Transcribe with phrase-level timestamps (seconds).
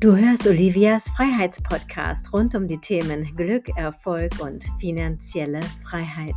[0.00, 6.36] Du hörst Olivias Freiheitspodcast rund um die Themen Glück, Erfolg und finanzielle Freiheit.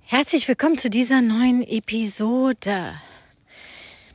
[0.00, 2.94] Herzlich willkommen zu dieser neuen Episode.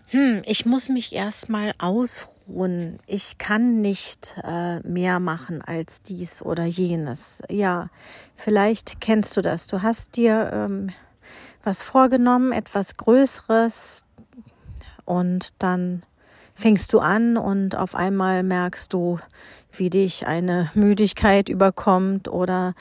[0.08, 3.00] Hm, ich muss mich erstmal ausruhen.
[3.08, 7.42] Ich kann nicht äh, mehr machen als dies oder jenes.
[7.50, 7.90] Ja,
[8.36, 9.68] vielleicht kennst du das.
[9.68, 10.90] Du hast dir ähm,
[11.70, 14.04] was vorgenommen, etwas Größeres
[15.06, 16.02] und dann
[16.56, 19.20] fängst du an und auf einmal merkst du,
[19.72, 22.74] wie dich eine Müdigkeit überkommt oder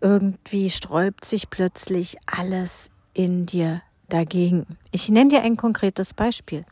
[0.00, 4.66] irgendwie sträubt sich plötzlich alles in dir dagegen.
[4.90, 6.64] Ich nenne dir ein konkretes Beispiel.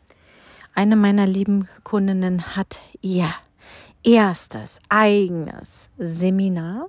[0.75, 3.33] Eine meiner lieben Kundinnen hat ihr
[4.03, 6.89] erstes eigenes Seminar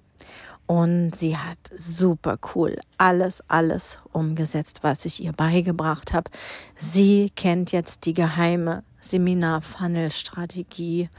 [0.71, 6.31] und sie hat super cool alles, alles umgesetzt, was ich ihr beigebracht habe.
[6.77, 11.09] Sie kennt jetzt die geheime Seminar-Funnel-Strategie,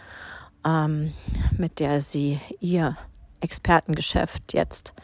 [0.65, 1.13] ähm,
[1.59, 2.97] mit der sie ihr
[3.43, 4.95] Expertengeschäft jetzt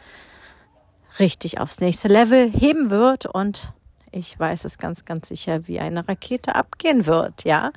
[1.19, 3.71] richtig aufs nächste Level heben wird und
[4.11, 7.71] ich weiß es ganz, ganz sicher, wie eine Rakete abgehen wird, ja.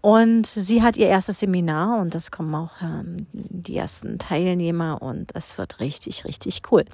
[0.00, 5.34] Und sie hat ihr erstes Seminar und das kommen auch ähm, die ersten Teilnehmer und
[5.34, 6.84] es wird richtig, richtig cool.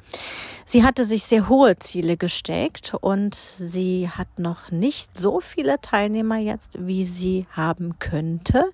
[0.64, 6.36] Sie hatte sich sehr hohe Ziele gesteckt und sie hat noch nicht so viele Teilnehmer
[6.36, 8.70] jetzt, wie sie haben könnte,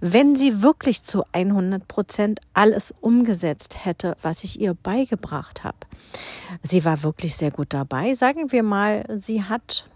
[0.00, 5.78] wenn sie wirklich zu 100 Prozent alles umgesetzt hätte, was ich ihr beigebracht habe.
[6.62, 8.14] Sie war wirklich sehr gut dabei.
[8.14, 9.86] Sagen wir mal, sie hat hat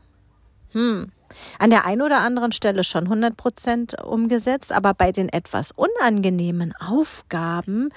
[0.72, 1.12] hm,
[1.58, 6.74] an der einen oder anderen Stelle schon 100 Prozent umgesetzt, aber bei den etwas unangenehmen
[6.76, 7.90] Aufgaben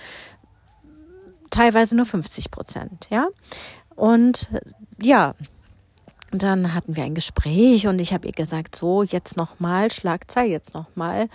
[1.50, 3.28] teilweise nur 50 Prozent, ja.
[3.96, 4.50] Und
[5.02, 5.36] ja,
[6.42, 10.74] dann hatten wir ein Gespräch und ich habe ihr gesagt, so jetzt nochmal Schlagzeil, jetzt
[10.74, 11.28] nochmal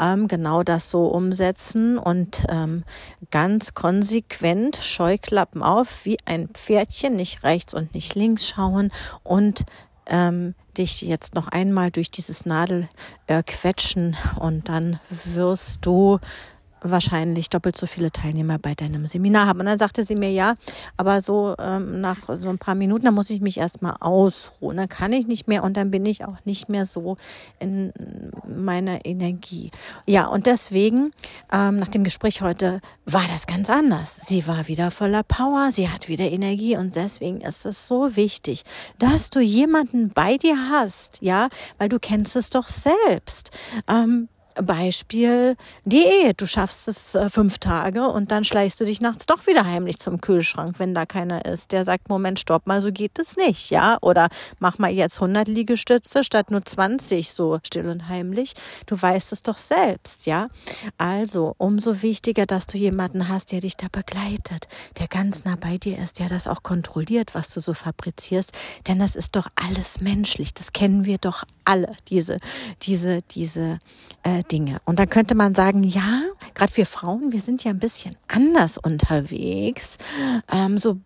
[0.00, 2.84] ähm, genau das so umsetzen und ähm,
[3.30, 8.92] ganz konsequent Scheuklappen auf, wie ein Pferdchen, nicht rechts und nicht links schauen
[9.24, 9.64] und
[10.06, 12.88] ähm, dich jetzt noch einmal durch dieses Nadel
[13.26, 16.18] äh, quetschen und dann wirst du
[16.80, 19.60] wahrscheinlich doppelt so viele Teilnehmer bei deinem Seminar haben.
[19.60, 20.54] Und dann sagte sie mir, ja,
[20.96, 24.76] aber so ähm, nach so ein paar Minuten, da muss ich mich erstmal ausruhen.
[24.76, 27.16] Dann kann ich nicht mehr und dann bin ich auch nicht mehr so
[27.58, 27.92] in
[28.46, 29.70] meiner Energie.
[30.06, 31.12] Ja, und deswegen,
[31.52, 34.16] ähm, nach dem Gespräch heute, war das ganz anders.
[34.26, 38.64] Sie war wieder voller Power, sie hat wieder Energie und deswegen ist es so wichtig,
[38.98, 41.48] dass du jemanden bei dir hast, ja,
[41.78, 43.50] weil du kennst es doch selbst.
[43.88, 44.28] Ähm,
[44.62, 46.40] Beispiel Diät.
[46.40, 49.98] Du schaffst es äh, fünf Tage und dann schleichst du dich nachts doch wieder heimlich
[49.98, 51.72] zum Kühlschrank, wenn da keiner ist.
[51.72, 53.98] Der sagt, Moment, stopp mal, so geht es nicht, ja?
[54.00, 54.28] Oder
[54.58, 58.54] mach mal jetzt 100 Liegestütze statt nur 20, so still und heimlich.
[58.86, 60.48] Du weißt es doch selbst, ja?
[60.98, 64.68] Also, umso wichtiger, dass du jemanden hast, der dich da begleitet,
[64.98, 68.52] der ganz nah bei dir ist, der das auch kontrolliert, was du so fabrizierst.
[68.88, 70.54] Denn das ist doch alles menschlich.
[70.54, 72.38] Das kennen wir doch alle, diese,
[72.82, 73.78] diese, diese,
[74.22, 74.78] äh, Dinge.
[74.84, 76.22] Und dann könnte man sagen, ja,
[76.54, 79.98] gerade wir Frauen, wir sind ja ein bisschen anders unterwegs.
[80.52, 80.98] Ähm, so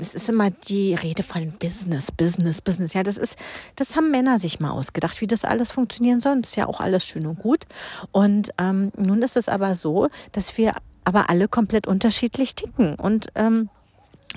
[0.00, 2.94] es ist immer die Rede von Business, Business, Business.
[2.94, 3.36] Ja, das ist,
[3.76, 6.40] das haben Männer sich mal ausgedacht, wie das alles funktionieren soll.
[6.40, 7.64] Das ist ja auch alles schön und gut.
[8.12, 10.74] Und ähm, nun ist es aber so, dass wir
[11.04, 12.94] aber alle komplett unterschiedlich ticken.
[12.94, 13.70] Und ähm,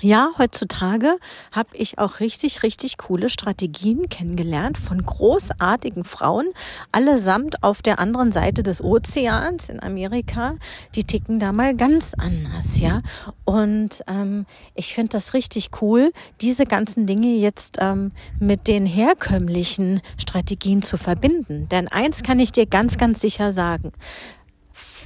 [0.00, 1.16] ja, heutzutage
[1.52, 6.46] habe ich auch richtig, richtig coole Strategien kennengelernt von großartigen Frauen,
[6.90, 10.54] allesamt auf der anderen Seite des Ozeans in Amerika.
[10.94, 13.00] Die ticken da mal ganz anders, ja.
[13.44, 16.10] Und ähm, ich finde das richtig cool,
[16.40, 18.10] diese ganzen Dinge jetzt ähm,
[18.40, 21.68] mit den herkömmlichen Strategien zu verbinden.
[21.68, 23.92] Denn eins kann ich dir ganz, ganz sicher sagen.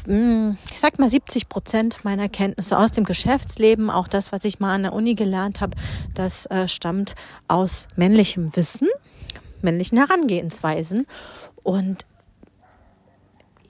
[0.07, 4.61] Hm, ich sag mal 70 Prozent meiner Kenntnisse aus dem Geschäftsleben, auch das, was ich
[4.61, 5.77] mal an der Uni gelernt habe,
[6.15, 7.17] das äh, stammt
[7.49, 8.89] aus männlichem Wissen,
[9.63, 11.07] männlichen Herangehensweisen.
[11.65, 12.07] Und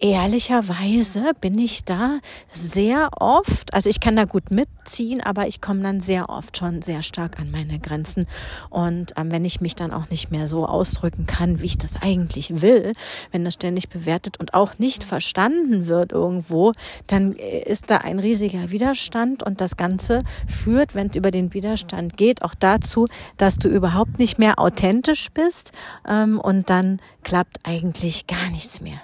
[0.00, 2.18] ehrlicherweise bin ich da
[2.52, 6.82] sehr oft, also ich kann da gut mitziehen, aber ich komme dann sehr oft schon
[6.82, 8.26] sehr stark an meine Grenzen.
[8.70, 12.00] Und ähm, wenn ich mich dann auch nicht mehr so ausdrücken kann, wie ich das
[12.00, 12.92] eigentlich will,
[13.32, 16.72] wenn das ständig bewertet und auch nicht verstanden wird irgendwo,
[17.06, 21.54] dann äh, ist da ein riesiger Widerstand und das Ganze führt, wenn es über den
[21.54, 23.06] Widerstand geht, auch dazu,
[23.36, 25.72] dass du überhaupt nicht mehr authentisch bist
[26.08, 29.00] ähm, und dann klappt eigentlich gar nichts mehr.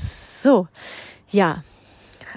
[0.00, 0.68] So,
[1.30, 1.62] ja,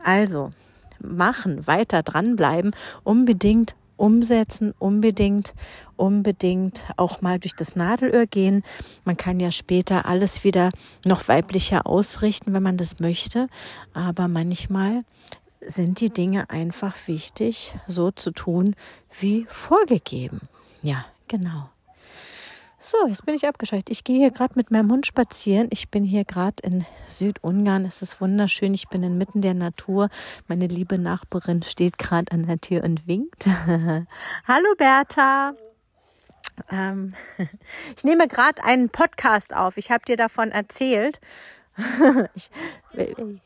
[0.03, 0.51] also
[0.99, 5.53] machen, weiter dranbleiben, unbedingt umsetzen, unbedingt,
[5.95, 8.63] unbedingt auch mal durch das Nadelöhr gehen.
[9.05, 10.71] Man kann ja später alles wieder
[11.05, 13.47] noch weiblicher ausrichten, wenn man das möchte.
[13.93, 15.03] Aber manchmal
[15.65, 18.75] sind die Dinge einfach wichtig, so zu tun,
[19.19, 20.41] wie vorgegeben.
[20.81, 21.69] Ja, genau.
[22.85, 23.91] So, jetzt bin ich abgeschaltet.
[23.91, 25.69] Ich gehe hier gerade mit meinem Hund spazieren.
[25.71, 27.85] Ich bin hier gerade in Südungarn.
[27.85, 28.73] Es ist wunderschön.
[28.73, 30.09] Ich bin inmitten der Natur.
[30.49, 33.45] Meine liebe Nachbarin steht gerade an der Tür und winkt.
[34.47, 35.53] Hallo Bertha.
[36.69, 37.13] Ähm,
[37.95, 39.77] ich nehme gerade einen Podcast auf.
[39.77, 41.21] Ich habe dir davon erzählt.
[42.35, 42.51] ich,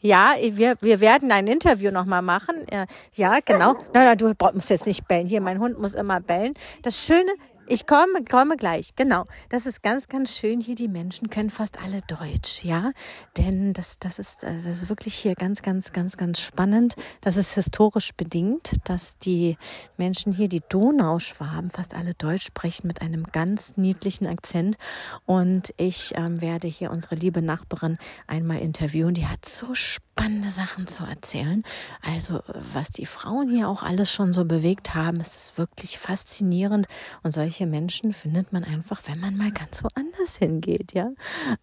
[0.01, 2.65] ja, wir, wir werden ein Interview nochmal machen.
[3.13, 3.73] Ja, genau.
[3.93, 5.27] Nein, nein, du musst jetzt nicht bellen.
[5.27, 6.55] Hier, mein Hund muss immer bellen.
[6.81, 7.31] Das Schöne,
[7.67, 9.25] ich komme, komme gleich, genau.
[9.49, 10.75] Das ist ganz, ganz schön hier.
[10.75, 12.91] Die Menschen können fast alle Deutsch, ja.
[13.37, 16.95] Denn das, das, ist, das ist wirklich hier ganz, ganz, ganz, ganz spannend.
[17.21, 19.57] Das ist historisch bedingt, dass die
[19.97, 24.77] Menschen hier, die Donauschwaben, fast alle Deutsch sprechen mit einem ganz niedlichen Akzent.
[25.25, 27.97] Und ich ähm, werde hier unsere liebe Nachbarin
[28.27, 29.13] einmal interviewen.
[29.13, 29.75] Die hat so
[30.17, 31.63] spannende Sachen zu erzählen.
[32.01, 32.41] Also,
[32.73, 36.87] was die Frauen hier auch alles schon so bewegt haben, es ist wirklich faszinierend.
[37.21, 41.11] Und solche Menschen findet man einfach, wenn man mal ganz woanders hingeht, ja.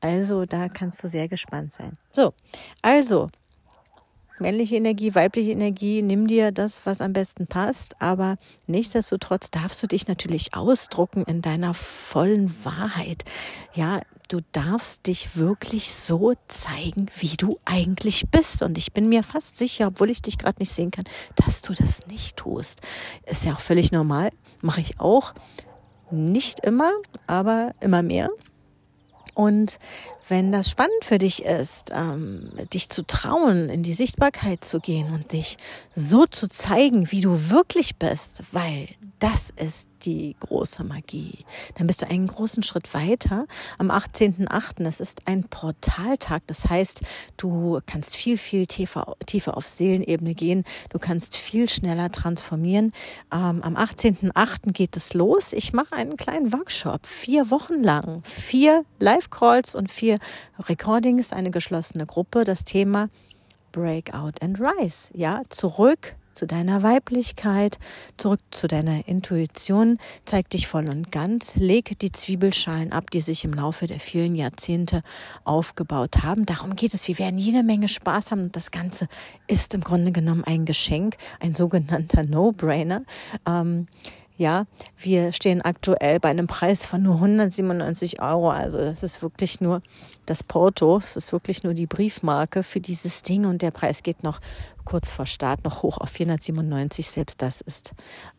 [0.00, 1.98] Also da kannst du sehr gespannt sein.
[2.12, 2.32] So,
[2.80, 3.28] also
[4.38, 8.36] männliche Energie, weibliche Energie, nimm dir das, was am besten passt, aber
[8.66, 13.24] nichtsdestotrotz darfst du dich natürlich ausdrucken in deiner vollen Wahrheit.
[13.74, 18.62] Ja, du darfst dich wirklich so zeigen, wie du eigentlich bist.
[18.62, 21.04] Und ich bin mir fast sicher, obwohl ich dich gerade nicht sehen kann,
[21.36, 22.80] dass du das nicht tust.
[23.26, 24.30] Ist ja auch völlig normal,
[24.60, 25.34] mache ich auch.
[26.10, 26.92] Nicht immer,
[27.26, 28.30] aber immer mehr.
[29.34, 29.78] Und
[30.28, 35.12] wenn das spannend für dich ist, ähm, dich zu trauen, in die Sichtbarkeit zu gehen
[35.12, 35.56] und dich
[35.94, 38.88] so zu zeigen, wie du wirklich bist, weil
[39.18, 41.46] das ist die große Magie.
[41.76, 43.46] Dann bist du einen großen Schritt weiter.
[43.78, 44.86] Am 18.8.
[44.86, 46.42] Es ist ein Portaltag.
[46.46, 47.00] Das heißt,
[47.38, 50.64] du kannst viel, viel tiefer, tiefer auf Seelenebene gehen.
[50.90, 52.92] Du kannst viel schneller transformieren.
[53.32, 54.72] Ähm, am 18.8.
[54.72, 55.54] geht es los.
[55.54, 57.06] Ich mache einen kleinen Workshop.
[57.06, 58.22] Vier Wochen lang.
[58.24, 60.13] Vier Live-Calls und vier
[60.68, 61.32] Recordings.
[61.32, 62.44] Eine geschlossene Gruppe.
[62.44, 63.08] Das Thema
[63.72, 65.10] Breakout and Rise.
[65.14, 67.78] Ja, zurück zu deiner Weiblichkeit,
[68.16, 73.44] zurück zu deiner Intuition, zeig dich voll und ganz, leg die Zwiebelschalen ab, die sich
[73.44, 75.02] im Laufe der vielen Jahrzehnte
[75.44, 76.44] aufgebaut haben.
[76.46, 77.08] Darum geht es.
[77.08, 79.08] Wir werden jede Menge Spaß haben und das Ganze
[79.46, 83.02] ist im Grunde genommen ein Geschenk, ein sogenannter No-Brainer.
[83.46, 83.86] Ähm,
[84.36, 84.66] ja,
[84.96, 88.50] wir stehen aktuell bei einem Preis von nur 197 Euro.
[88.50, 89.80] Also das ist wirklich nur
[90.26, 90.98] das Porto.
[90.98, 94.40] Es ist wirklich nur die Briefmarke für dieses Ding und der Preis geht noch
[94.84, 97.08] kurz vor Start noch hoch auf 497.
[97.08, 97.92] Selbst das ist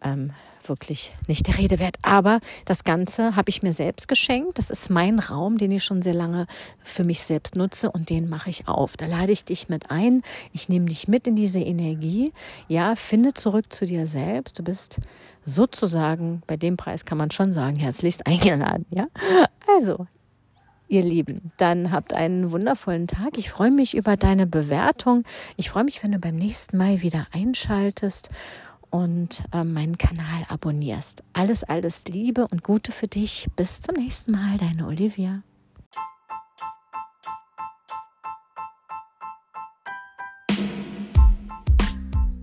[0.03, 0.33] ähm,
[0.69, 1.97] wirklich nicht der Rede wert.
[2.01, 4.57] Aber das Ganze habe ich mir selbst geschenkt.
[4.57, 6.47] Das ist mein Raum, den ich schon sehr lange
[6.83, 8.97] für mich selbst nutze und den mache ich auf.
[8.97, 10.21] Da lade ich dich mit ein.
[10.51, 12.31] Ich nehme dich mit in diese Energie.
[12.67, 14.59] Ja, finde zurück zu dir selbst.
[14.59, 14.99] Du bist
[15.43, 18.85] sozusagen, bei dem Preis kann man schon sagen, herzlichst eingeladen.
[18.89, 19.07] Ja,
[19.67, 20.07] also
[20.87, 23.37] ihr Lieben, dann habt einen wundervollen Tag.
[23.37, 25.23] Ich freue mich über deine Bewertung.
[25.57, 28.29] Ich freue mich, wenn du beim nächsten Mal wieder einschaltest
[28.95, 31.21] und äh, meinen Kanal abonnierst.
[31.33, 33.47] Alles, alles Liebe und Gute für dich.
[33.57, 35.43] Bis zum nächsten Mal, deine Olivia.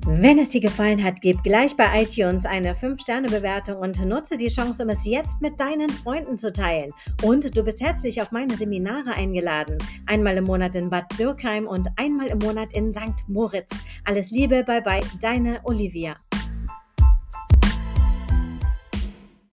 [0.05, 4.83] Wenn es dir gefallen hat, gib gleich bei iTunes eine 5-Sterne-Bewertung und nutze die Chance,
[4.83, 6.93] um es jetzt mit deinen Freunden zu teilen.
[7.23, 9.79] Und du bist herzlich auf meine Seminare eingeladen.
[10.05, 13.27] Einmal im Monat in Bad Dürkheim und einmal im Monat in St.
[13.27, 13.71] Moritz.
[14.05, 16.15] Alles Liebe, bye bye, deine Olivia.